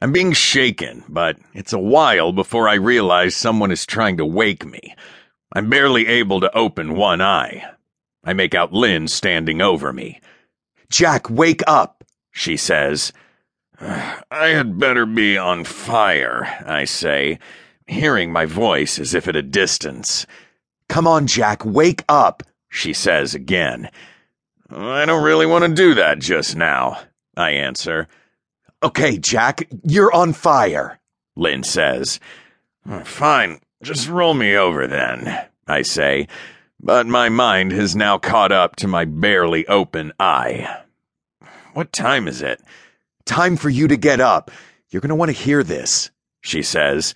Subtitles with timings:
[0.00, 4.64] I'm being shaken, but it's a while before I realize someone is trying to wake
[4.64, 4.94] me.
[5.52, 7.64] I'm barely able to open one eye.
[8.24, 10.20] I make out Lynn standing over me.
[10.90, 13.12] Jack, wake up, she says.
[13.80, 17.38] I had better be on fire, I say,
[17.86, 20.26] hearing my voice as if at a distance.
[20.88, 23.90] Come on, Jack, wake up, she says again.
[24.70, 27.00] I don't really want to do that just now,
[27.36, 28.08] I answer.
[28.82, 30.98] Okay, Jack, you're on fire,
[31.36, 32.18] Lynn says.
[33.04, 36.28] Fine, just roll me over then, I say,
[36.80, 40.82] but my mind has now caught up to my barely open eye.
[41.74, 42.62] What time is it?
[43.26, 44.50] Time for you to get up.
[44.88, 47.14] You're going to want to hear this, she says.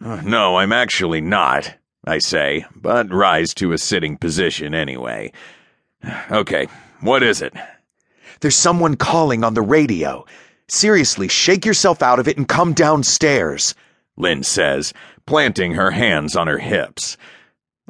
[0.00, 1.74] Uh, no, I'm actually not,
[2.06, 5.32] I say, but rise to a sitting position anyway.
[6.30, 6.68] Okay,
[7.00, 7.54] what is it?
[8.40, 10.24] There's someone calling on the radio.
[10.72, 13.74] Seriously, shake yourself out of it and come downstairs,
[14.16, 14.94] Lynn says,
[15.26, 17.18] planting her hands on her hips.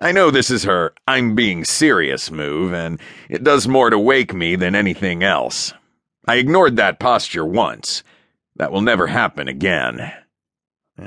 [0.01, 4.35] I know this is her I'm being serious move, and it does more to wake
[4.35, 5.73] me than anything else.
[6.27, 8.03] I ignored that posture once.
[8.57, 10.13] That will never happen again.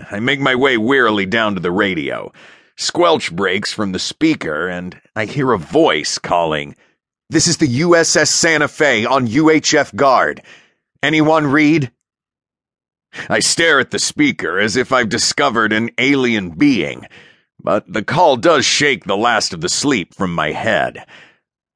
[0.09, 2.31] I make my way wearily down to the radio.
[2.77, 6.77] Squelch breaks from the speaker, and I hear a voice calling,
[7.29, 10.41] This is the USS Santa Fe on UHF guard.
[11.05, 11.91] Anyone read?
[13.29, 17.05] I stare at the speaker as if I've discovered an alien being,
[17.61, 21.05] but the call does shake the last of the sleep from my head.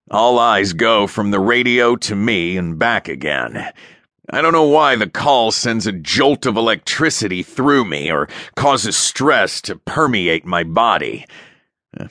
[0.10, 3.72] All eyes go from the radio to me and back again.
[4.32, 8.98] I don't know why the call sends a jolt of electricity through me or causes
[8.98, 11.28] stress to permeate my body.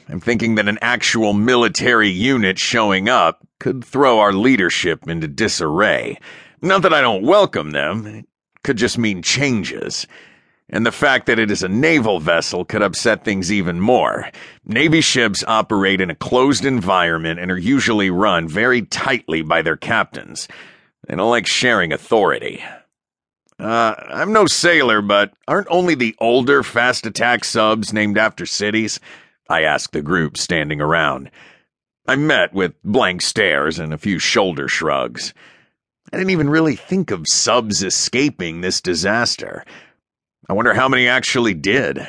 [0.08, 6.20] I'm thinking that an actual military unit showing up could throw our leadership into disarray.
[6.61, 8.27] Not that I don't welcome them, it
[8.64, 10.06] could just mean changes.
[10.70, 14.31] And the fact that it is a naval vessel could upset things even more.
[14.67, 19.77] Navy ships operate in a closed environment and are usually run very tightly by their
[19.77, 20.47] captains.
[21.07, 22.63] They don't like sharing authority.
[23.58, 29.01] Uh, I'm no sailor, but aren't only the older fast attack subs named after cities?
[29.48, 31.30] I asked the group standing around.
[32.07, 35.33] I met with blank stares and a few shoulder shrugs.
[36.13, 39.64] I didn't even really think of subs escaping this disaster.
[40.48, 42.07] I wonder how many actually did.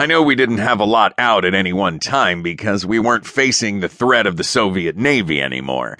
[0.00, 3.26] I know we didn't have a lot out at any one time because we weren't
[3.26, 5.98] facing the threat of the Soviet Navy anymore.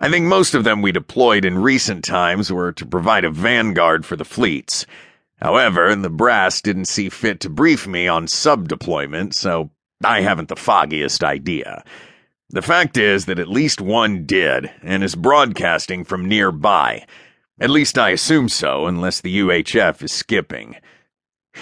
[0.00, 4.06] I think most of them we deployed in recent times were to provide a vanguard
[4.06, 4.86] for the fleets.
[5.42, 9.70] However, the brass didn't see fit to brief me on sub deployment, so
[10.02, 11.84] I haven't the foggiest idea.
[12.52, 17.06] The fact is that at least one did, and is broadcasting from nearby.
[17.58, 20.76] At least I assume so, unless the UHF is skipping.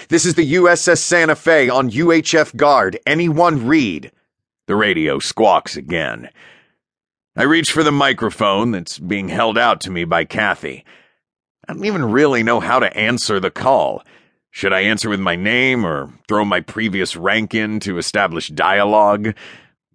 [0.09, 2.99] This is the USS Santa Fe on UHF guard.
[3.07, 4.11] Anyone read?
[4.67, 6.29] The radio squawks again.
[7.37, 10.85] I reach for the microphone that's being held out to me by Kathy.
[11.69, 14.03] I don't even really know how to answer the call.
[14.51, 19.35] Should I answer with my name or throw my previous rank in to establish dialogue?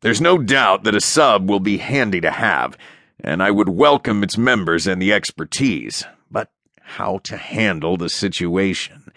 [0.05, 2.77] There's no doubt that a sub will be handy to have,
[3.23, 9.11] and I would welcome its members and the expertise, but how to handle the situation?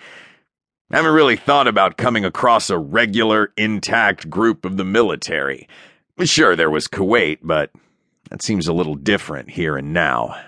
[0.91, 5.69] I haven't really thought about coming across a regular, intact group of the military.
[6.25, 7.70] Sure, there was Kuwait, but
[8.31, 10.43] that seems a little different here and now.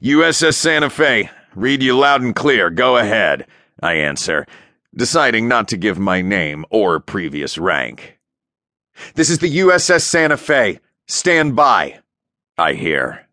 [0.00, 3.48] USS Santa Fe, read you loud and clear, go ahead,
[3.82, 4.46] I answer,
[4.94, 8.17] deciding not to give my name or previous rank.
[9.18, 10.78] This is the USS Santa Fe.
[11.08, 11.98] Stand by.
[12.56, 13.27] I hear.